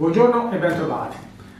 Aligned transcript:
Buongiorno 0.00 0.50
e 0.50 0.56
bentrovati. 0.56 1.16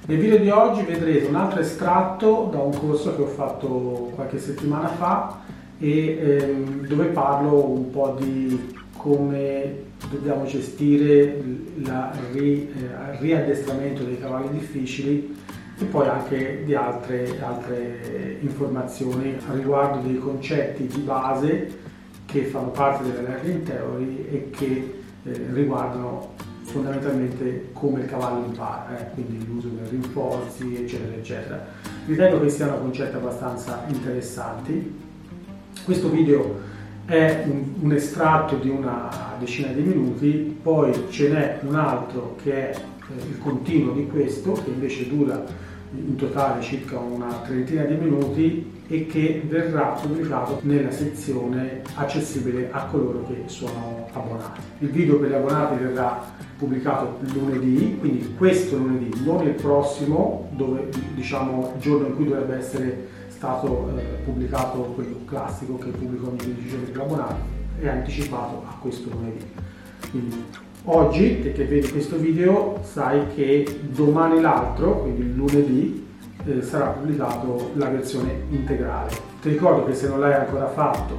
Nel 0.07 0.19
video 0.19 0.39
di 0.39 0.49
oggi 0.49 0.81
vedrete 0.85 1.27
un 1.27 1.35
altro 1.35 1.61
estratto 1.61 2.49
da 2.51 2.61
un 2.61 2.73
corso 2.75 3.15
che 3.15 3.21
ho 3.21 3.27
fatto 3.27 4.13
qualche 4.15 4.39
settimana 4.39 4.89
fa 4.89 5.41
e 5.79 6.19
ehm, 6.19 6.87
dove 6.87 7.09
parlo 7.09 7.69
un 7.69 7.91
po' 7.91 8.17
di 8.19 8.79
come 8.97 9.83
dobbiamo 10.09 10.47
gestire 10.47 11.23
il 11.77 12.11
ri, 12.33 12.73
eh, 12.73 13.19
riaddestramento 13.19 14.05
dei 14.05 14.19
cavalli 14.19 14.59
difficili 14.59 15.37
e 15.79 15.85
poi 15.85 16.09
anche 16.09 16.63
di 16.65 16.75
altre, 16.75 17.39
altre 17.43 18.39
informazioni 18.41 19.37
riguardo 19.53 19.99
dei 20.09 20.17
concetti 20.19 20.87
di 20.87 21.01
base 21.01 21.77
che 22.25 22.45
fanno 22.45 22.71
parte 22.71 23.05
della 23.05 23.21
learning 23.21 23.63
theory 23.65 24.27
e 24.31 24.49
che 24.49 24.95
eh, 25.25 25.47
riguardano 25.53 26.40
fondamentalmente 26.71 27.71
come 27.73 28.01
il 28.01 28.07
cavallo 28.07 28.47
impara, 28.47 28.99
eh, 28.99 29.11
quindi 29.15 29.47
l'uso 29.47 29.69
dei 29.69 29.89
rinforzi, 29.91 30.77
eccetera, 30.77 31.15
eccetera. 31.15 31.67
Ritengo 32.07 32.41
che 32.41 32.49
siano 32.49 32.79
concetti 32.79 33.17
abbastanza 33.17 33.85
interessanti. 33.89 34.99
Questo 35.85 36.09
video 36.11 36.59
è 37.05 37.45
un, 37.47 37.75
un 37.81 37.93
estratto 37.93 38.57
di 38.57 38.69
una 38.69 39.35
decina 39.39 39.73
di 39.73 39.83
minuti, 39.83 40.59
poi 40.63 40.93
ce 41.11 41.29
n'è 41.29 41.59
un 41.63 41.75
altro 41.75 42.37
che 42.43 42.71
è 42.71 42.77
eh, 42.77 43.29
il 43.29 43.39
continuo 43.39 43.93
di 43.93 44.07
questo, 44.07 44.53
che 44.53 44.71
invece 44.71 45.09
dura 45.09 45.45
in 45.93 46.15
totale 46.15 46.63
circa 46.63 46.99
una 46.99 47.43
trentina 47.45 47.83
di 47.83 47.95
minuti 47.95 48.79
e 48.87 49.07
che 49.07 49.43
verrà 49.47 49.87
pubblicato 50.01 50.61
nella 50.63 50.93
sezione 50.93 51.83
accessibile 51.95 52.69
a 52.71 52.85
coloro 52.85 53.25
che 53.27 53.43
sono 53.47 54.09
abbonati. 54.13 54.61
Il 54.79 54.91
video 54.91 55.19
per 55.19 55.31
gli 55.31 55.35
abbonati 55.35 55.83
verrà 55.83 56.49
pubblicato 56.61 57.19
lunedì, 57.33 57.97
quindi 57.99 58.35
questo 58.37 58.77
lunedì, 58.77 59.25
non 59.25 59.47
il 59.47 59.55
prossimo, 59.55 60.51
dove 60.53 60.91
diciamo 61.15 61.73
il 61.75 61.81
giorno 61.81 62.09
in 62.09 62.15
cui 62.15 62.27
dovrebbe 62.27 62.57
essere 62.57 63.09
stato 63.29 63.91
eh, 63.97 64.03
pubblicato 64.23 64.93
quello 64.95 65.17
classico 65.25 65.79
che 65.79 65.89
pubblico 65.89 66.29
ogni 66.29 66.37
15 66.37 66.69
giorni 66.69 66.85
per 66.85 66.97
gli 66.97 67.01
abbonati, 67.01 67.41
è 67.81 67.89
anticipato 67.89 68.63
a 68.69 68.77
questo 68.79 69.09
lunedì. 69.11 69.45
Quindi 70.11 70.45
Oggi, 70.85 71.43
te 71.43 71.53
che 71.53 71.67
vedi 71.67 71.91
questo 71.91 72.17
video, 72.17 72.81
sai 72.83 73.35
che 73.35 73.81
domani 73.83 74.41
l'altro, 74.41 75.03
quindi 75.03 75.35
lunedì, 75.35 76.07
eh, 76.47 76.63
sarà 76.63 76.87
pubblicato 76.87 77.73
la 77.75 77.91
versione 77.91 78.45
integrale. 78.49 79.11
Ti 79.43 79.51
ricordo 79.51 79.85
che 79.85 79.95
se 79.95 80.09
non 80.09 80.21
l'hai 80.21 80.33
ancora 80.33 80.69
fatto 80.69 81.19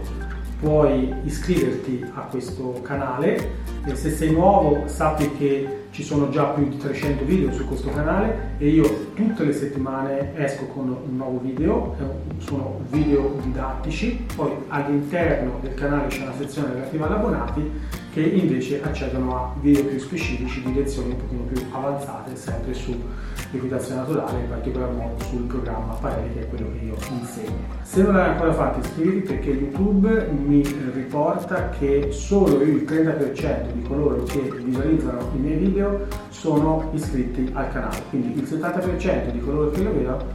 puoi 0.60 1.14
iscriverti 1.26 2.04
a 2.16 2.22
questo 2.22 2.80
canale 2.82 3.50
e 3.86 3.96
se 3.96 4.12
sei 4.12 4.32
nuovo 4.32 4.88
sappi 4.88 5.32
che 5.38 5.80
ci 5.92 6.04
sono 6.04 6.30
già 6.30 6.46
più 6.46 6.70
di 6.70 6.78
300 6.78 7.26
video 7.26 7.52
su 7.52 7.68
questo 7.68 7.90
canale 7.90 8.56
e 8.58 8.68
io 8.68 9.10
tutte 9.14 9.44
le 9.44 9.54
settimane 9.54 10.36
esco 10.38 10.66
con 10.68 10.88
un 10.88 11.18
nuovo 11.18 11.40
video, 11.40 11.96
sono 12.38 12.80
video 12.90 13.38
didattici, 13.44 14.26
poi 14.36 14.52
all'interno 14.70 15.60
del 15.62 15.74
canale 15.74 16.08
c'è 16.08 16.22
una 16.22 16.34
sezione 16.38 16.74
relativa 16.74 17.08
agli 17.08 17.14
abbonati 17.14 17.72
che 18.12 18.22
invece 18.22 18.82
accedono 18.84 19.36
a 19.38 19.56
video 19.62 19.86
più 19.86 19.98
specifici 19.98 20.62
di 20.64 20.74
lezioni 20.74 21.12
un 21.12 21.18
pochino 21.18 21.44
più 21.44 21.62
avanzate, 21.72 22.36
sempre 22.36 22.74
sull'equitazione 22.74 24.02
naturale, 24.02 24.40
in 24.40 24.50
particolar 24.50 24.92
modo 24.92 25.24
sul 25.24 25.44
programma 25.44 25.94
Parelli 25.94 26.34
che 26.34 26.42
è 26.42 26.50
quello 26.50 26.72
che 26.74 26.86
io 26.86 26.96
insegno. 27.10 27.80
Se 27.84 28.04
non 28.04 28.16
l'hai 28.16 28.30
ancora 28.32 28.54
fatto 28.54 28.80
iscriviti 28.80 29.34
perché 29.34 29.50
YouTube 29.52 30.30
mi 30.46 30.62
riporta 30.94 31.70
che 31.70 32.10
solo 32.12 32.62
il 32.62 32.84
30% 32.86 33.72
di 33.74 33.82
coloro 33.84 34.24
che 34.24 34.40
visualizzano 34.62 35.30
i 35.34 35.40
miei 35.40 35.58
video 35.58 36.06
sono 36.30 36.90
iscritti 36.94 37.50
al 37.54 37.72
canale, 37.72 38.04
quindi 38.10 38.40
il 38.40 38.44
70% 38.44 39.32
di 39.32 39.40
coloro 39.40 39.70
che, 39.70 39.84
vedono, 39.84 40.26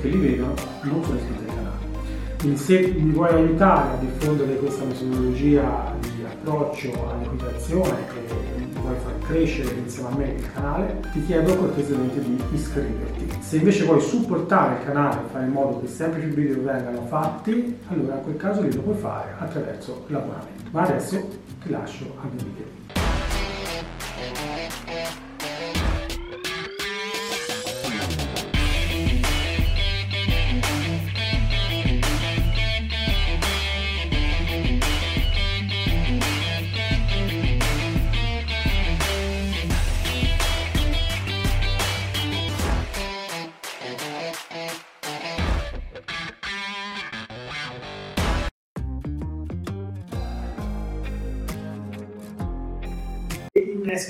che 0.00 0.08
li 0.08 0.18
vedono 0.18 0.54
non 0.82 1.04
sono 1.04 1.16
iscritti 1.16 1.44
al 1.46 1.54
canale. 1.56 1.90
Quindi 2.38 2.58
se 2.58 2.94
mi 2.98 3.10
vuoi 3.12 3.34
aiutare 3.34 3.90
a 3.90 3.96
diffondere 4.00 4.56
questa 4.56 4.84
metodologia 4.84 5.94
approccio 6.42 7.08
all'equitazione 7.08 7.98
e 8.16 8.66
vuoi 8.80 8.96
far 8.96 9.18
crescere 9.26 9.74
insieme 9.74 10.08
a 10.08 10.16
me 10.16 10.32
il 10.32 10.52
canale, 10.52 11.00
ti 11.12 11.24
chiedo 11.24 11.56
cortesemente 11.56 12.20
di 12.20 12.42
iscriverti. 12.52 13.38
Se 13.40 13.56
invece 13.56 13.84
vuoi 13.84 14.00
supportare 14.00 14.80
il 14.80 14.84
canale 14.84 15.20
fare 15.30 15.44
in 15.44 15.52
modo 15.52 15.80
che 15.80 15.86
sempre 15.86 16.20
più 16.20 16.34
video 16.34 16.62
vengano 16.62 17.06
fatti, 17.06 17.78
allora 17.88 18.16
in 18.16 18.22
quel 18.22 18.36
caso 18.36 18.60
lì 18.62 18.74
lo 18.74 18.82
puoi 18.82 18.96
fare 18.96 19.34
attraverso 19.38 20.04
l'abbonamento. 20.08 20.70
Ma 20.70 20.82
adesso 20.82 21.28
ti 21.62 21.70
lascio 21.70 22.04
al 22.20 22.30
video. 22.30 22.81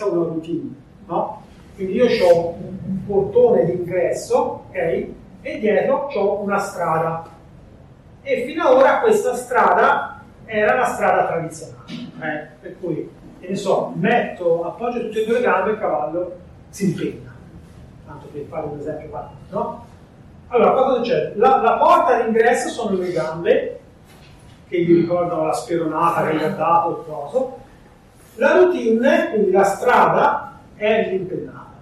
Innesca 0.03 0.07
una 0.07 0.25
routine, 0.25 0.75
no? 1.07 1.43
Quindi 1.75 1.95
io 1.95 2.27
ho 2.27 2.49
un 2.49 3.07
portone 3.07 3.65
d'ingresso, 3.65 4.65
ok? 4.69 5.07
E 5.43 5.59
dietro 5.59 6.09
ho 6.15 6.43
una 6.43 6.59
strada. 6.59 7.25
E 8.23 8.45
fino 8.47 8.65
ad 8.65 8.77
ora 8.77 9.01
questa 9.01 9.35
strada 9.35 10.21
era 10.45 10.75
la 10.75 10.85
strada 10.85 11.27
tradizionale, 11.27 11.85
eh? 12.21 12.47
per 12.61 12.77
cui, 12.79 13.11
che 13.41 13.49
ne 13.49 13.57
so, 13.57 13.93
metto, 13.97 14.65
appoggio 14.65 15.01
tutte 15.01 15.23
e 15.23 15.27
due 15.27 15.39
le 15.39 15.45
gambe 15.45 15.71
e 15.71 15.73
il 15.73 15.79
cavallo 15.79 16.37
si 16.69 16.91
impegna. 16.91 17.35
Tanto 18.07 18.27
per 18.27 18.43
fare 18.49 18.67
un 18.67 18.79
esempio 18.79 19.09
qua, 19.09 19.31
no? 19.51 19.87
Allora, 20.49 20.73
cosa 20.73 20.97
succede? 20.97 21.33
La, 21.37 21.63
la 21.63 21.79
porta 21.79 22.21
d'ingresso 22.21 22.69
sono 22.69 22.97
le 22.97 23.11
gambe, 23.11 23.81
che 24.69 24.83
gli 24.83 24.95
ricordano 24.95 25.47
la 25.47 25.53
speronata 25.53 26.29
che 26.29 26.37
gli 26.37 26.43
ha 26.43 26.51
dato 26.51 26.91
il 26.91 27.05
coso, 27.07 27.62
la 28.35 28.57
routine, 28.59 29.31
quindi 29.31 29.51
la 29.51 29.65
strada, 29.65 30.59
è 30.77 31.09
l'impennata, 31.11 31.75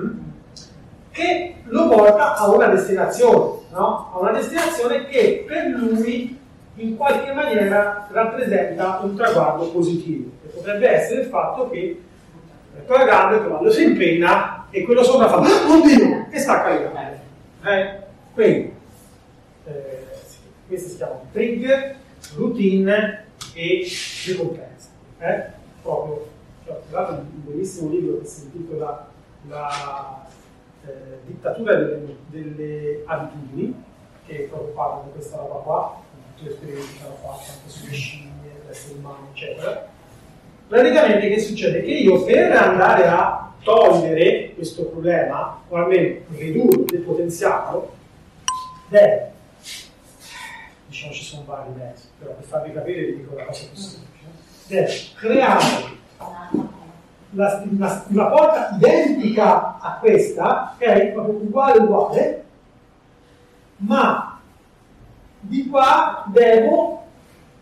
mm? 0.00 0.18
che 1.12 1.54
lo 1.64 1.88
porta 1.88 2.34
a 2.36 2.50
una 2.50 2.66
destinazione, 2.68 3.60
no? 3.70 4.10
a 4.14 4.18
una 4.18 4.32
destinazione 4.32 5.06
che 5.06 5.44
per 5.46 5.66
lui 5.66 6.36
in 6.76 6.96
qualche 6.96 7.32
maniera 7.32 8.08
rappresenta 8.10 9.00
un 9.02 9.16
traguardo 9.16 9.70
positivo, 9.70 10.30
che 10.42 10.48
potrebbe 10.48 10.88
essere 10.88 11.22
il 11.22 11.26
fatto 11.26 11.68
che 11.70 12.02
gambe, 12.86 13.36
il 13.36 13.42
cavallo 13.42 13.70
si 13.70 13.82
impenna 13.84 14.66
e 14.70 14.82
quello 14.82 15.02
sopra 15.02 15.28
fa 15.28 15.38
oddio 15.38 16.26
e 16.30 16.38
stacca 16.38 16.68
le 16.70 16.82
gambe. 16.82 17.20
Eh? 17.64 17.98
Quindi, 18.34 18.72
eh, 19.64 20.06
questi 20.68 20.90
si 20.90 20.96
chiamano 20.96 21.26
trigger, 21.32 21.96
routine 22.36 23.24
e 23.54 23.86
ricompensa. 24.26 24.88
Eh? 25.18 25.56
Proprio, 25.88 26.26
cioè, 26.66 26.76
tra 26.90 27.00
l'altro 27.00 27.16
un 27.16 27.44
bellissimo 27.46 27.90
libro 27.90 28.20
che 28.20 28.26
si 28.26 28.44
intitola 28.44 29.08
La 29.48 30.26
eh, 30.86 30.90
dittatura 31.24 31.74
delle, 31.76 32.16
delle, 32.26 33.02
abitudini, 33.06 33.82
che 34.26 34.48
proprio 34.50 34.74
parla 34.74 35.04
di 35.04 35.12
questa 35.12 35.38
roba 35.38 35.54
qua, 35.60 36.02
tutte 36.36 36.48
le 36.48 36.54
esperienze 36.54 36.92
che 36.98 37.04
hanno 37.04 37.14
fatto 37.14 37.50
anche 37.50 37.68
sulle 37.68 37.92
scimmie, 37.92 38.52
l'essere 38.66 38.98
umano, 38.98 39.28
eccetera. 39.32 39.88
Praticamente 40.68 41.28
che 41.28 41.40
succede? 41.40 41.82
Che 41.82 41.90
io 41.90 42.22
per 42.24 42.52
andare 42.52 43.06
a 43.06 43.52
togliere 43.62 44.52
questo 44.54 44.84
problema, 44.84 45.62
o 45.66 45.76
almeno 45.76 46.20
ridurlo, 46.36 46.84
depotenziarlo, 46.84 47.94
devo, 48.88 49.30
diciamo 50.86 51.12
ci 51.14 51.24
sono 51.24 51.44
vari 51.46 51.70
mezzi, 51.74 52.08
però 52.18 52.32
per 52.32 52.44
farvi 52.44 52.72
capire 52.72 53.06
vi 53.06 53.16
dico 53.16 53.34
la 53.34 53.44
cosa 53.44 53.66
più 53.66 53.76
semplice 53.76 54.08
deve 54.68 54.92
creare 55.16 55.96
la, 57.30 57.62
una, 57.68 58.04
una, 58.08 58.26
porta 58.26 58.76
identica 58.76 59.78
a 59.78 59.98
questa, 59.98 60.74
ok? 60.74 61.12
Proprio 61.12 61.34
uguale 61.34 61.78
uguale, 61.78 62.44
ma 63.78 64.40
di 65.40 65.68
qua 65.68 66.24
devo 66.28 67.02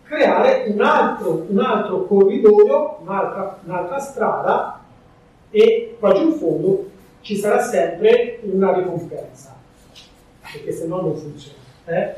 creare 0.05 0.67
un 0.69 0.81
altro, 0.83 1.47
un 1.49 1.59
altro 1.59 2.05
corridoio, 2.07 2.99
un'altra, 3.01 3.59
un'altra 3.65 3.99
strada 3.99 4.81
e 5.51 5.97
qua 5.99 6.13
giù 6.13 6.23
in 6.23 6.33
fondo 6.33 6.91
ci 7.21 7.37
sarà 7.37 7.61
sempre 7.61 8.41
una 8.43 8.73
riconferenza, 8.73 9.55
perché 10.41 10.73
se 10.73 10.87
no 10.87 11.01
non 11.01 11.17
funziona. 11.17 11.59
Eh? 11.87 12.15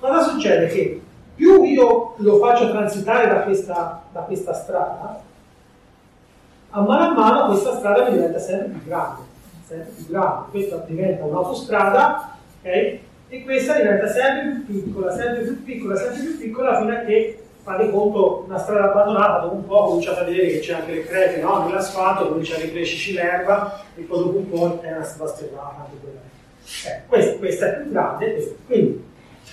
Cosa 0.00 0.22
succede? 0.30 0.66
Che 0.66 1.00
più 1.42 1.64
io 1.64 2.14
lo 2.18 2.38
faccio 2.38 2.70
transitare 2.70 3.26
da 3.26 3.40
questa, 3.40 4.04
da 4.12 4.20
questa 4.20 4.54
strada, 4.54 5.20
a 6.70 6.80
mano 6.80 7.02
a 7.02 7.12
mano 7.12 7.46
questa 7.48 7.76
strada 7.78 8.08
diventa 8.08 8.38
sempre 8.38 8.68
più 8.68 8.84
grande, 8.84 9.22
sempre 9.66 9.92
più 9.96 10.06
grande. 10.06 10.50
Questa 10.52 10.76
diventa 10.86 11.24
un'autostrada, 11.24 12.36
ok? 12.60 12.98
E 13.28 13.42
questa 13.42 13.74
diventa 13.74 14.06
sempre 14.06 14.62
più 14.64 14.84
piccola, 14.84 15.10
sempre 15.10 15.42
più 15.42 15.64
piccola, 15.64 15.96
sempre 15.96 16.22
più 16.22 16.38
piccola, 16.38 16.78
fino 16.78 16.92
a 16.92 17.00
che 17.00 17.42
fate 17.64 17.90
conto 17.90 18.44
una 18.46 18.58
strada 18.58 18.90
abbandonata, 18.90 19.38
dopo 19.40 19.54
un 19.56 19.66
po' 19.66 19.84
cominciate 19.86 20.20
a 20.20 20.24
vedere 20.24 20.46
che 20.46 20.60
c'è 20.60 20.74
anche 20.74 20.92
le 20.92 21.04
crepe 21.04 21.40
no? 21.40 21.66
nell'asfalto, 21.66 22.28
comincia 22.28 22.54
a 22.54 22.60
ricrescerci 22.60 23.14
l'erba 23.14 23.82
e 23.96 24.02
poi 24.02 24.18
dopo 24.18 24.38
un 24.38 24.48
po' 24.48 24.80
è 24.80 24.92
una 24.92 25.02
strada 25.02 25.32
sterrata 25.32 25.76
anche 25.84 25.96
quella. 26.00 26.20
Eh, 26.86 27.02
questa, 27.08 27.38
questa, 27.38 27.66
è 27.66 27.80
più 27.80 27.90
grande, 27.90 28.32
questa. 28.32 28.54
quindi 28.66 29.10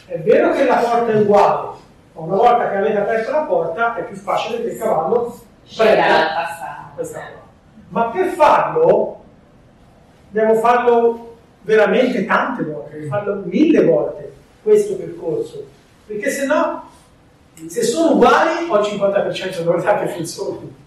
è 0.09 0.19
vero 0.21 0.51
che 0.53 0.65
la 0.65 0.77
porta 0.77 1.11
è 1.11 1.15
uguale, 1.15 1.77
ma 2.13 2.21
una 2.21 2.35
volta 2.35 2.69
che 2.69 2.77
avete 2.77 2.97
aperto 2.97 3.31
la 3.31 3.41
porta 3.41 3.95
è 3.95 4.03
più 4.03 4.15
facile 4.15 4.61
che 4.63 4.71
il 4.71 4.77
cavallo 4.77 5.39
prenda 5.77 6.91
questa 6.95 7.19
porta. 7.19 7.47
Ma 7.89 8.09
per 8.09 8.27
farlo 8.29 9.23
devo 10.29 10.55
farlo 10.55 11.37
veramente 11.61 12.25
tante 12.25 12.63
volte, 12.63 12.97
devo 12.97 13.07
farlo 13.07 13.41
mille 13.45 13.85
volte 13.85 14.33
questo 14.63 14.95
percorso, 14.95 15.63
perché 16.07 16.31
se 16.31 16.45
no 16.47 16.87
se 17.67 17.83
sono 17.83 18.13
uguali 18.13 18.67
ho 18.67 18.79
il 18.79 18.87
50% 18.87 19.47
di 19.47 19.63
probabilità 19.63 19.99
che 19.99 20.07
funzionino. 20.07 20.77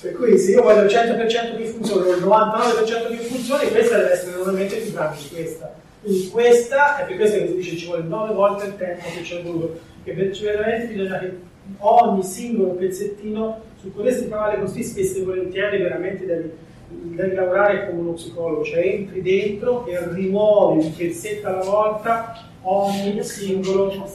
Per 0.00 0.14
cui 0.14 0.38
se 0.38 0.52
io 0.52 0.62
voglio 0.62 0.82
il 0.82 0.90
100% 0.90 1.56
che 1.56 1.64
funzioni 1.66 2.08
o 2.08 2.14
il 2.14 2.24
99% 2.24 3.08
che 3.08 3.16
funzioni, 3.16 3.70
questa 3.70 3.96
deve 3.98 4.12
essere 4.12 4.36
normalmente 4.36 4.76
più 4.76 4.92
grande 4.92 5.18
di 5.18 5.28
questa. 5.28 5.74
Quindi 6.02 6.28
questa 6.30 6.98
è 6.98 7.06
per 7.06 7.16
questo 7.16 7.38
che 7.38 7.46
si 7.48 7.54
dice 7.56 7.76
ci 7.76 7.86
vuole 7.86 8.04
9 8.04 8.34
volte 8.34 8.66
il 8.66 8.76
tempo 8.76 9.04
che 9.14 9.22
ci 9.22 9.36
è 9.36 9.42
voluto, 9.42 9.78
che 10.02 10.14
veramente 10.14 10.92
bisogna 10.92 11.18
che 11.18 11.38
ogni 11.78 12.22
singolo 12.22 12.72
pezzettino 12.72 13.60
su 13.80 13.92
questi 13.92 14.28
cavalli 14.28 14.60
così 14.60 14.82
spesso 14.82 15.18
e 15.18 15.24
volentieri 15.24 15.78
veramente 15.78 16.24
devi, 16.24 16.50
devi 16.88 17.34
lavorare 17.34 17.88
come 17.88 18.00
uno 18.00 18.12
psicologo, 18.12 18.64
cioè 18.64 18.84
entri 18.84 19.20
dentro 19.20 19.86
e 19.86 19.98
rimuovi 20.12 20.84
un 20.84 20.96
pezzetto 20.96 21.46
alla 21.46 21.64
volta 21.64 22.48
ogni 22.62 23.22
singolo 23.22 24.08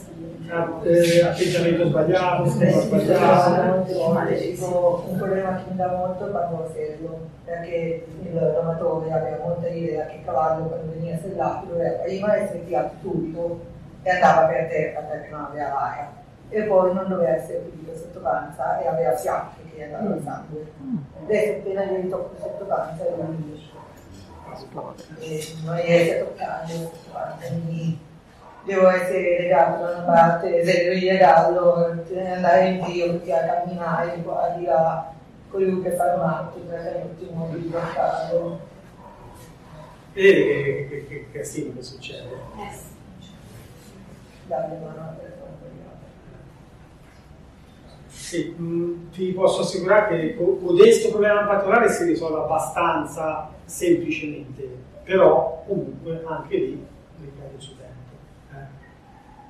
eh, 0.84 1.24
atteggiamento 1.24 1.88
sbagliato, 1.88 2.46
sbagliato. 2.46 4.10
Ma 4.12 4.28
un 4.28 5.18
problema 5.18 5.56
che 5.56 5.64
mi 5.70 5.76
dà 5.76 5.88
molto 5.88 6.26
quando 6.26 6.70
serio, 6.74 7.20
perché 7.44 8.06
il 8.22 8.32
domatore 8.32 9.12
aveva 9.12 9.44
molta 9.44 9.68
idea 9.68 10.06
che 10.08 10.16
il 10.18 10.26
cavallo 10.26 10.66
quando 10.66 10.92
veniva 10.92 11.18
sellato 11.22 11.66
doveva 11.68 11.98
prima 12.04 12.36
essere 12.36 12.66
tirato 12.66 12.96
subito 13.02 13.60
e 14.04 14.10
andava 14.10 14.48
per 14.48 14.68
terra 14.68 15.00
perché 15.02 15.30
non 15.32 15.46
aveva 15.50 15.70
l'aria 15.70 16.24
e 16.50 16.62
poi 16.64 16.94
non 16.94 17.08
doveva 17.08 17.36
essere 17.36 17.58
pulito 17.60 17.98
sotto 17.98 18.20
panza 18.20 18.80
e 18.82 18.88
aveva 18.88 19.16
fianchi 19.16 19.72
che 19.74 19.84
andava 19.84 20.16
il 20.16 20.22
sangue. 20.24 20.72
Adesso 21.24 21.52
appena 21.52 21.84
gli 21.86 22.10
tocco 22.10 22.36
sotto 22.40 22.66
panza 22.66 23.04
e 23.04 23.14
non 23.18 23.44
riesce. 23.46 23.74
E 25.20 25.56
non 25.66 25.76
riesce 25.76 26.20
a 26.20 26.24
toccare 26.24 26.68
sotto 26.68 27.38
quindi 27.48 28.00
devo 28.66 28.90
essere 28.90 29.42
legato 29.42 29.84
da 29.84 29.92
una 29.92 30.02
parte, 30.02 30.66
se 30.66 30.84
devo 30.84 30.94
legarlo, 30.94 31.76
andare 31.76 32.68
in 32.70 32.84
giro, 32.84 33.14
a 33.14 33.38
camminare 33.38 34.22
qua, 34.24 34.54
di 34.58 34.66
là, 34.66 35.14
con 35.50 35.64
lui 35.64 35.82
che 35.82 35.92
fa 35.92 36.14
il 36.14 36.20
matto, 36.20 36.60
per 36.60 37.02
l'ultimo 37.04 37.50
di 37.54 37.68
bloccarlo. 37.68 38.60
Vedi 40.14 40.44
che, 40.44 40.88
che, 40.90 41.08
che 41.08 41.26
casino 41.32 41.74
che 41.76 41.84
succede? 41.84 42.30
Eh 42.30 42.74
sì. 42.74 43.28
Dare 44.48 44.78
mano 44.82 45.02
a 45.02 45.16
persona. 45.20 45.34
Sì, 48.08 48.56
mh, 48.58 49.12
ti 49.12 49.32
posso 49.34 49.62
assicurare 49.62 50.18
che 50.18 50.36
questo 50.36 51.10
problema 51.10 51.46
particolare 51.46 51.90
si 51.90 52.06
risolve 52.06 52.40
abbastanza 52.40 53.52
semplicemente, 53.66 54.68
però 55.04 55.64
comunque 55.68 56.24
anche 56.26 56.58
lì 56.58 56.86
richiede 57.22 57.54
su 57.58 57.76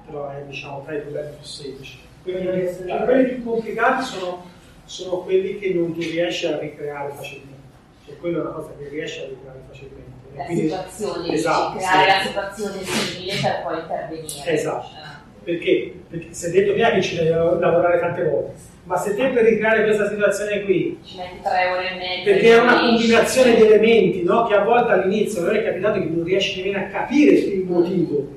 però 0.05 0.29
è 0.29 0.41
diciamo, 0.47 0.83
tra 0.85 0.95
i 0.95 1.01
problemi 1.01 1.29
più 1.37 1.45
semplici. 1.45 1.99
Quelli, 2.23 2.67
cioè, 2.87 3.03
quelli 3.03 3.33
più 3.33 3.43
complicati 3.43 4.03
sono, 4.03 4.45
sono, 4.85 5.17
quelli 5.19 5.59
che 5.59 5.73
non 5.73 5.93
tu 5.93 5.99
riesci 5.99 6.47
a 6.47 6.57
ricreare 6.57 7.11
facilmente, 7.15 7.61
cioè 8.05 8.17
quello 8.17 8.39
è 8.39 8.41
una 8.41 8.51
cosa 8.51 8.71
che 8.77 8.87
riesci 8.89 9.19
a 9.19 9.25
ricreare 9.27 9.59
facilmente. 9.67 10.03
La 10.35 10.43
quindi, 10.43 10.63
situazione, 10.63 11.33
esatto, 11.33 11.77
creare 11.77 12.01
sì. 12.01 12.07
la 12.07 12.23
situazione 12.23 12.83
simile 12.83 13.33
per 13.41 13.63
poi 13.63 13.79
intervenire. 13.79 14.51
Esatto. 14.51 14.87
Perché? 15.43 15.93
Perché 16.09 16.33
si 16.33 16.45
è 16.45 16.49
detto 16.49 16.73
prima 16.73 16.89
che 16.89 17.01
ci 17.03 17.15
devi 17.15 17.29
lavorare 17.29 17.99
tante 17.99 18.23
volte, 18.23 18.53
ma 18.85 18.97
se 18.97 19.15
te 19.15 19.29
per 19.29 19.43
ricreare 19.43 19.83
questa 19.83 20.09
situazione 20.09 20.63
qui 20.63 20.99
ci 21.03 21.17
metti 21.17 21.41
tre 21.41 21.71
ore 21.71 21.91
e 21.91 21.95
mezza 21.95 22.23
perché 22.23 22.51
è 22.51 22.59
una 22.59 22.79
combinazione 22.79 23.55
di 23.55 23.61
elementi 23.61 24.23
no? 24.23 24.45
che 24.45 24.53
a 24.53 24.63
volte 24.63 24.91
all'inizio 24.91 25.41
non 25.41 25.55
è 25.55 25.63
capitato 25.63 25.99
che 25.99 26.05
non 26.05 26.23
riesci 26.23 26.61
nemmeno 26.61 26.85
a 26.85 26.89
capire 26.89 27.31
il 27.31 27.63
motivo 27.63 28.27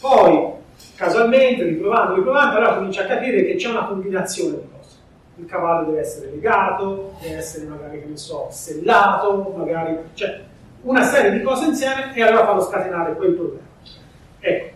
poi 0.00 0.52
casualmente, 0.94 1.64
riprovando, 1.64 2.14
riprovando, 2.16 2.56
allora 2.56 2.74
comincia 2.74 3.02
a 3.02 3.06
capire 3.06 3.44
che 3.44 3.56
c'è 3.56 3.68
una 3.68 3.84
combinazione 3.84 4.56
di 4.56 4.68
cose. 4.72 4.96
Il 5.36 5.46
cavallo 5.46 5.86
deve 5.90 6.00
essere 6.00 6.30
legato, 6.30 7.14
deve 7.20 7.36
essere 7.36 7.66
magari, 7.66 8.00
che 8.00 8.06
ne 8.06 8.16
so, 8.16 8.48
sellato, 8.50 9.54
magari, 9.56 9.96
cioè 10.14 10.40
una 10.82 11.04
serie 11.04 11.32
di 11.32 11.42
cose 11.42 11.66
insieme 11.66 12.14
e 12.14 12.22
allora 12.22 12.46
fanno 12.46 12.62
scatenare 12.62 13.14
quel 13.14 13.32
problema. 13.32 13.66
Ecco, 14.40 14.74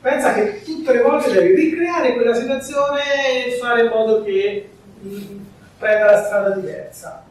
pensa 0.00 0.32
che 0.34 0.62
tutte 0.62 0.92
le 0.92 1.02
volte 1.02 1.32
devi 1.32 1.54
ricreare 1.54 2.14
quella 2.14 2.34
situazione 2.34 3.46
e 3.46 3.52
fare 3.58 3.84
in 3.84 3.88
modo 3.88 4.22
che 4.22 4.68
mm, 5.02 5.38
prenda 5.78 6.12
la 6.12 6.22
strada 6.24 6.50
diversa. 6.50 7.24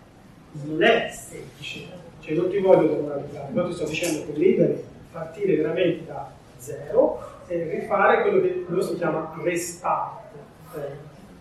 Non 0.64 0.82
è 0.82 1.12
semplice, 1.12 1.86
cioè 2.22 2.36
non 2.36 2.50
ti 2.50 2.58
voglio 2.60 2.88
demoralizzare, 2.88 3.52
però 3.54 3.68
ti 3.68 3.74
sto 3.74 3.86
dicendo 3.86 4.26
che 4.26 4.32
lì 4.38 4.56
devi 4.56 4.84
partire 5.12 5.56
veramente 5.56 6.06
da 6.06 6.32
zero 6.68 7.20
e 7.48 7.80
rifare 7.80 8.22
quello 8.24 8.42
che 8.42 8.66
noi 8.68 8.84
si 8.84 8.96
chiama 8.96 9.34
restart. 9.42 10.26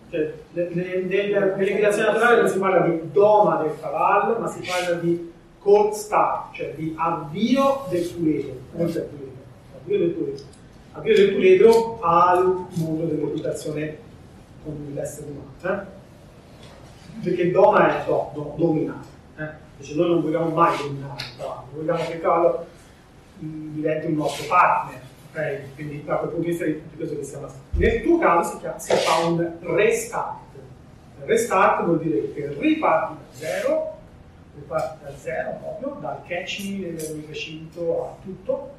Cioè, 0.09 0.33
nell'eliminazione 0.53 2.11
naturale 2.11 2.41
non 2.41 2.49
si 2.49 2.57
parla 2.57 2.87
di 2.87 3.11
doma 3.11 3.61
del 3.61 3.73
cavallo, 3.79 4.39
ma 4.39 4.47
si 4.47 4.65
parla 4.65 4.95
di 4.95 5.33
cold 5.59 5.91
start, 5.91 6.55
cioè 6.55 6.73
di 6.75 6.95
avvio 6.97 7.85
del 7.89 8.07
puledro, 8.07 8.53
non 8.71 8.85
del 8.89 9.03
puledro, 9.03 9.41
avvio 9.75 9.97
del 9.97 10.09
puledro, 10.11 10.45
avvio 10.93 11.15
del 11.15 11.33
puledro 11.33 11.99
al 12.01 12.65
mondo 12.75 13.05
dell'educazione 13.05 13.97
con 14.63 14.91
l'essere 14.93 15.27
umano. 15.27 15.83
Eh? 15.83 15.95
Perché 17.23 17.51
doma 17.51 18.01
è 18.01 18.05
do, 18.05 18.31
do, 18.33 18.53
dominare. 18.55 19.15
Eh? 19.37 19.93
noi 19.93 20.09
non 20.09 20.21
vogliamo 20.21 20.49
mai 20.51 20.77
dominare 20.77 21.15
il 21.17 21.37
cavallo, 21.37 21.67
vogliamo 21.73 22.05
che 22.05 22.13
il 22.13 22.21
cavallo 22.21 22.65
mm, 23.43 23.73
diventi 23.73 24.05
un 24.07 24.13
nostro 24.15 24.45
partner 24.47 25.06
Okay? 25.37 25.59
Quindi 25.75 26.03
da 26.03 26.15
quel 26.15 26.31
punto 26.31 26.45
di 26.45 26.49
vista 26.49 26.65
di 26.65 26.81
tutto 26.81 26.95
questo 26.97 27.15
che 27.15 27.23
stiamo 27.23 27.47
Nel 27.71 28.01
tuo 28.01 28.17
caso 28.17 28.49
si, 28.49 28.57
chiama, 28.57 28.79
si 28.79 28.93
fa 28.95 29.25
un 29.27 29.51
restart. 29.61 30.35
Restart 31.25 31.85
vuol 31.85 31.99
dire 31.99 32.33
che 32.33 32.55
riparti 32.57 33.13
da 33.13 33.23
zero, 33.29 33.97
riparti 34.55 35.03
da 35.03 35.15
zero 35.17 35.57
proprio, 35.61 35.97
dal 36.01 36.21
catching, 36.25 36.95
dal 36.95 37.23
recinto 37.27 38.05
a 38.05 38.15
tutto, 38.23 38.71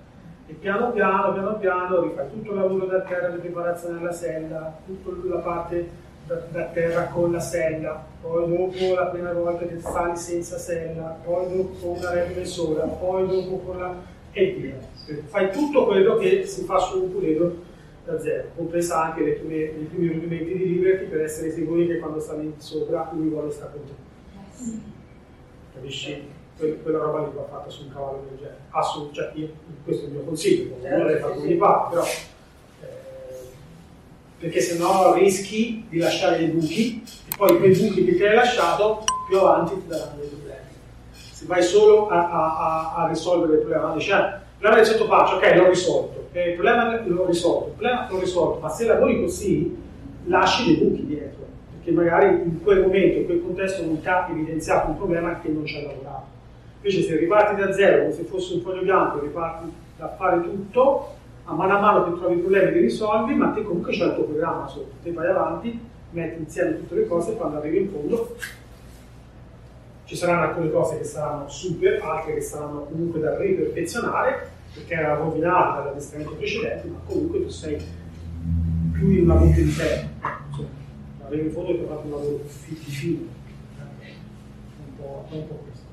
e 0.46 0.54
piano 0.54 0.90
piano, 0.90 1.32
piano 1.32 1.58
piano 1.58 2.02
rifai 2.02 2.30
tutto 2.30 2.50
il 2.50 2.58
lavoro 2.58 2.86
da 2.86 3.00
terra 3.02 3.28
di 3.28 3.38
preparazione 3.38 4.00
alla 4.00 4.12
sella, 4.12 4.78
tutta 4.84 5.28
la 5.28 5.40
parte 5.40 5.88
da, 6.26 6.34
da, 6.50 6.64
terra 6.64 7.04
con 7.04 7.32
la 7.32 7.40
sella, 7.40 8.02
poi 8.20 8.48
dopo 8.48 8.94
la 8.94 9.06
prima 9.06 9.32
volta 9.32 9.64
che 9.66 9.78
sali 9.78 10.16
senza 10.16 10.58
sella, 10.58 11.18
poi 11.22 11.56
dopo 11.56 11.88
una 11.90 12.10
regole 12.10 12.44
sola, 12.46 12.84
poi 12.84 13.26
dopo 13.28 13.58
con 13.58 13.78
la... 13.78 14.16
e 14.32 14.52
via 14.52 14.88
fai 15.26 15.50
tutto 15.50 15.86
quello 15.86 16.16
che 16.16 16.44
si 16.46 16.64
fa 16.64 16.78
su 16.78 17.02
un 17.02 17.12
puledro 17.12 17.66
da 18.04 18.20
zero, 18.20 18.48
compresa 18.56 19.04
anche 19.04 19.22
le 19.22 19.32
prime, 19.32 19.56
i 19.64 19.84
primi 19.84 20.12
rudimenti 20.12 20.56
di 20.56 20.66
Liberty 20.66 21.04
per 21.06 21.22
essere 21.22 21.52
sicuri 21.52 21.86
che 21.86 21.98
quando 21.98 22.20
sali 22.20 22.54
sopra 22.56 23.10
lui 23.12 23.28
vuole 23.28 23.50
stare 23.50 23.72
con 23.72 23.82
te. 23.84 23.92
Capisci? 25.74 26.36
quella 26.58 26.98
roba 26.98 27.20
lì 27.20 27.30
va 27.34 27.44
fatta 27.44 27.70
su 27.70 27.84
un 27.84 27.92
cavallo 27.92 28.24
del 28.28 28.38
genere. 28.38 28.58
Assolut- 28.70 29.14
cioè 29.14 29.30
io, 29.34 29.48
questo 29.84 30.04
è 30.04 30.08
il 30.08 30.14
mio 30.14 30.22
consiglio, 30.22 30.76
non 30.80 31.06
l'hai 31.06 31.20
fatto 31.20 31.38
come 31.38 31.54
pare, 31.54 31.88
però 31.90 32.04
eh, 32.04 32.86
perché 34.40 34.60
se 34.60 34.76
no 34.76 35.14
rischi 35.14 35.86
di 35.88 35.98
lasciare 35.98 36.38
dei 36.38 36.48
buchi 36.48 37.04
e 37.28 37.36
poi 37.36 37.58
quei 37.58 37.76
buchi 37.76 38.04
che 38.04 38.16
ti 38.16 38.24
hai 38.24 38.34
lasciato 38.34 39.04
più 39.28 39.38
avanti 39.38 39.74
ti 39.74 39.86
daranno 39.86 40.18
dei 40.18 40.28
problemi. 40.28 40.47
Vai 41.46 41.62
solo 41.62 42.08
a, 42.08 42.30
a, 42.30 42.94
a 42.96 43.08
risolvere 43.08 43.54
il 43.54 43.58
problema, 43.60 43.92
dici, 43.94 44.10
ah, 44.10 44.26
il 44.26 44.58
problema 44.58 44.76
del 44.76 44.86
sottopaccio, 44.86 45.36
ok, 45.36 45.54
l'ho 45.54 45.68
risolto, 45.68 46.28
eh, 46.32 46.48
il 46.50 46.54
problema 46.54 47.00
l'ho 47.04 47.26
risolto, 47.26 47.66
il 47.68 47.72
problema 47.74 48.08
l'ho 48.10 48.18
risolto, 48.18 48.58
ma 48.60 48.68
se 48.68 48.86
lavori 48.86 49.20
così 49.20 49.76
lasci 50.24 50.64
dei 50.64 50.84
buchi 50.84 51.06
dietro, 51.06 51.46
perché 51.72 51.92
magari 51.92 52.42
in 52.42 52.62
quel 52.62 52.80
momento, 52.80 53.18
in 53.18 53.24
quel 53.26 53.42
contesto 53.42 53.84
non 53.84 54.00
ti 54.00 54.08
ha 54.08 54.26
evidenziato 54.28 54.88
un 54.88 54.96
problema 54.96 55.38
che 55.40 55.48
non 55.48 55.64
ci 55.64 55.76
ha 55.76 55.86
lavorato. 55.86 56.26
Invece 56.82 57.02
se 57.02 57.16
riparti 57.16 57.60
da 57.60 57.72
zero, 57.72 58.02
come 58.02 58.12
se 58.12 58.22
fosse 58.24 58.54
un 58.54 58.60
foglio 58.60 58.82
bianco, 58.82 59.20
riparti 59.20 59.72
da 59.96 60.14
fare 60.16 60.42
tutto, 60.42 61.14
a 61.44 61.54
mano 61.54 61.76
a 61.76 61.80
mano 61.80 62.04
che 62.04 62.18
trovi 62.18 62.34
i 62.34 62.38
problemi 62.38 62.72
li 62.72 62.80
risolvi, 62.80 63.34
ma 63.34 63.48
te 63.50 63.62
comunque 63.62 63.92
c'è 63.92 64.04
il 64.04 64.14
tuo 64.14 64.24
programma 64.24 64.66
sotto, 64.66 64.92
te 65.02 65.12
vai 65.12 65.28
avanti, 65.28 65.80
metti 66.10 66.40
insieme 66.40 66.78
tutte 66.78 66.94
le 66.94 67.06
cose 67.06 67.32
e 67.32 67.36
quando 67.36 67.58
arrivi 67.58 67.78
in 67.78 67.90
fondo 67.90 68.36
ci 70.08 70.16
saranno 70.16 70.48
alcune 70.48 70.70
cose 70.70 70.96
che 70.96 71.04
saranno 71.04 71.50
super, 71.50 72.00
altre 72.02 72.32
che 72.32 72.40
saranno 72.40 72.84
comunque 72.84 73.20
da 73.20 73.36
riperfezionare 73.36 74.48
perché 74.72 74.94
era 74.94 75.16
rovinata 75.16 75.80
dall'addestramento 75.80 76.32
precedente, 76.32 76.88
ma 76.88 76.98
comunque 77.04 77.42
tu 77.42 77.50
sei 77.50 77.76
più 78.92 79.10
in 79.10 79.24
una 79.24 79.34
mente 79.34 79.62
di 79.62 79.74
te. 79.74 80.08
Insomma, 80.48 80.68
arrivi 81.26 81.48
in 81.48 81.52
fondo 81.52 81.72
e 81.72 81.72
hai 81.72 81.86
fatto 81.86 82.06
un 82.06 82.10
lavoro 82.10 82.40
fino. 82.46 83.18
Un 83.18 84.96
po', 84.96 85.26
un 85.28 85.46
po' 85.46 85.54
questo. 85.66 85.86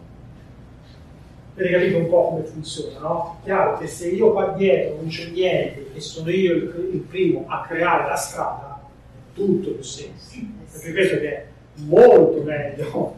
Avete 1.55 1.71
capito 1.71 1.97
un 1.97 2.07
po' 2.07 2.29
come 2.29 2.43
funziona, 2.45 2.99
no? 2.99 3.39
Chiaro 3.43 3.77
che 3.77 3.87
se 3.87 4.07
io 4.07 4.31
qua 4.31 4.53
dietro 4.55 4.95
non 4.95 5.07
c'è 5.07 5.29
niente 5.29 5.93
e 5.93 5.99
sono 5.99 6.29
io 6.29 6.53
il, 6.53 6.89
il 6.93 6.99
primo 7.01 7.43
a 7.49 7.65
creare 7.67 8.07
la 8.07 8.15
strada, 8.15 8.81
è 8.81 9.35
tutto 9.35 9.71
più 9.71 9.83
semplice. 9.83 10.47
Perché 10.71 10.93
questo 10.93 11.17
che 11.17 11.35
è 11.35 11.45
molto 11.73 12.41
meglio 12.43 13.15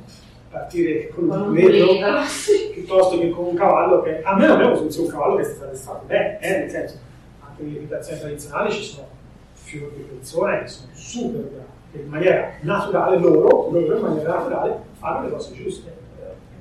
partire 0.58 1.10
con 1.10 1.30
un 1.30 1.54
vetro 1.54 1.94
piuttosto 2.74 3.20
che 3.20 3.30
con 3.30 3.46
un 3.46 3.56
cavallo 3.56 4.02
che 4.02 4.22
a 4.24 4.36
me 4.36 4.48
non 4.48 4.56
abbiamo 4.56 4.76
soluzione 4.76 5.08
un 5.08 5.14
cavallo 5.14 5.36
che 5.36 5.44
sta 5.44 5.66
addestrato 5.66 6.06
bene, 6.06 6.40
eh, 6.40 6.58
nel 6.60 6.70
senso 6.70 6.98
anche 7.40 7.64
nelle 7.64 7.76
equitazioni 7.76 8.20
tradizionali 8.20 8.72
ci 8.72 8.84
sono 8.84 9.08
fiori 9.54 9.96
di 9.96 10.02
persone 10.04 10.62
che 10.62 10.68
sono 10.68 10.90
super 10.94 11.42
bravi, 11.42 11.66
che 11.92 12.00
in 12.00 12.08
maniera 12.08 12.52
naturale 12.62 13.18
loro, 13.18 13.70
loro 13.72 13.96
in 13.96 14.02
maniera 14.02 14.34
naturale 14.34 14.80
fanno 15.00 15.26
le 15.26 15.32
cose 15.32 15.54
giuste. 15.54 15.96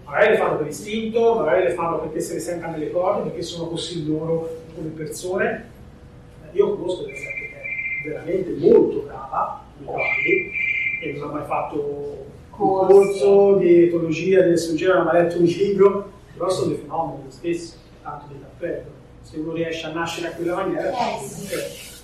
Magari 0.04 0.30
le 0.30 0.36
fanno 0.36 0.56
per 0.58 0.66
istinto, 0.68 1.34
magari 1.34 1.64
le 1.64 1.70
fanno 1.70 1.98
perché 1.98 2.20
se 2.20 2.34
le 2.34 2.40
sentono 2.40 2.72
nelle 2.72 2.92
corde, 2.92 3.28
perché 3.28 3.42
sono 3.42 3.68
così 3.68 4.06
loro 4.06 4.48
come 4.74 4.88
persone. 4.90 5.74
Io 6.52 6.76
conosco 6.76 7.06
gente 7.06 7.20
che 7.20 8.04
è 8.04 8.08
veramente 8.08 8.52
molto 8.52 9.00
brava 9.00 9.64
nei 9.78 9.86
cavalli 9.86 10.52
e 11.02 11.12
non 11.18 11.28
ha 11.28 11.32
mai 11.32 11.44
fatto 11.44 12.24
un 12.56 12.86
corso 12.86 13.56
di 13.56 13.84
etologia, 13.84 14.44
non 14.44 14.96
ha 14.96 15.02
mai 15.02 15.22
letto 15.22 15.38
un 15.38 15.44
libro, 15.44 16.10
però 16.32 16.48
sono 16.50 16.68
dei 16.68 16.78
fenomeni 16.78 17.24
lo 17.24 17.30
stesso, 17.30 17.74
tanto 18.02 18.26
di 18.28 18.40
cappello. 18.40 18.94
Se 19.22 19.36
uno 19.38 19.52
riesce 19.52 19.86
a 19.86 19.92
nascere 19.92 20.28
a 20.28 20.30
quella 20.30 20.54
maniera, 20.54 20.90
eh, 20.90 21.26
sì. 21.26 21.94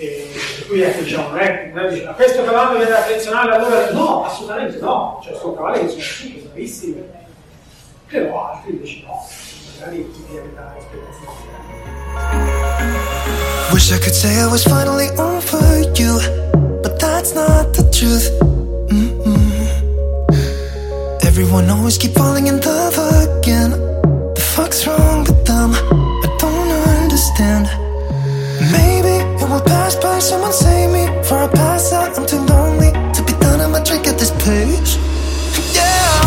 E 0.00 0.30
qui 0.68 0.80
ecco, 0.80 1.02
diciamo, 1.02 1.30
non 1.30 1.38
è, 1.38 1.72
non 1.74 1.84
è 1.86 1.90
dice, 1.90 2.12
questo 2.14 2.44
cavallo 2.44 2.78
viene 2.78 2.90
da 2.90 3.02
collezionare 3.02 3.56
allora 3.56 3.90
no, 3.90 4.24
assolutamente 4.24 4.78
no, 4.78 5.20
cioè 5.24 5.36
sono 5.36 5.54
cavalli 5.54 5.86
che 5.86 6.00
sono 6.00 6.34
bravissimi, 6.44 7.02
però 8.06 8.52
altri 8.52 8.70
invece 8.72 9.02
no, 9.04 9.26
magari 9.80 10.08
ti 10.12 10.24
viene 10.30 10.54
da 10.54 10.74
aspettative. 10.76 11.56
Wish 13.72 13.90
I 13.90 13.98
could 13.98 14.14
say 14.14 14.40
I 14.40 14.46
was 14.46 14.62
finally 14.62 15.08
over 15.18 15.80
you, 15.96 16.20
but 16.80 16.98
that's 17.00 17.34
not 17.34 17.72
the 17.74 17.82
truth. 17.90 18.47
Everyone 21.40 21.70
always 21.70 21.96
keep 21.96 22.14
falling 22.14 22.48
in 22.48 22.60
love 22.62 22.94
again. 22.94 23.70
The 24.34 24.42
fuck's 24.56 24.84
wrong 24.88 25.20
with 25.20 25.46
them? 25.46 25.70
I 25.70 26.36
don't 26.40 26.70
understand. 26.98 27.66
Maybe 28.72 29.22
it 29.22 29.48
will 29.48 29.60
pass 29.60 29.94
by. 29.94 30.18
Someone 30.18 30.52
save 30.52 30.90
me 30.90 31.06
for 31.22 31.36
I 31.36 31.46
pass 31.46 31.92
out. 31.92 32.18
I'm 32.18 32.26
too 32.26 32.38
lonely 32.38 32.90
to 32.90 33.22
be 33.22 33.34
done. 33.38 33.60
I'm 33.60 33.72
a 33.72 33.84
drink 33.84 34.08
at 34.08 34.18
this 34.18 34.32
place. 34.42 34.96
Yeah. 35.76 36.26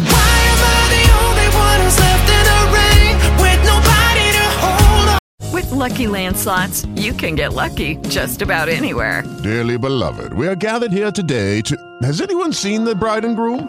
Why 0.00 0.32
am 0.52 0.60
I 0.64 0.80
the 0.96 1.04
only 1.20 1.48
one 1.52 1.78
who's 1.84 1.98
left 2.00 2.28
in 2.32 2.44
the 2.52 2.60
rain 2.72 3.12
with 3.36 3.60
nobody 3.68 4.26
to 4.38 4.44
hold 4.64 5.08
on? 5.12 5.18
With 5.52 5.70
Lucky 5.72 6.06
Land 6.06 6.38
slots, 6.38 6.86
you 6.96 7.12
can 7.12 7.34
get 7.34 7.52
lucky 7.52 7.96
just 8.08 8.40
about 8.40 8.70
anywhere. 8.70 9.24
Dearly 9.42 9.76
beloved, 9.76 10.32
we 10.32 10.48
are 10.48 10.56
gathered 10.56 10.92
here 10.92 11.12
today 11.12 11.60
to. 11.60 11.76
Has 12.00 12.22
anyone 12.22 12.54
seen 12.54 12.84
the 12.84 12.94
bride 12.94 13.26
and 13.26 13.36
groom? 13.36 13.68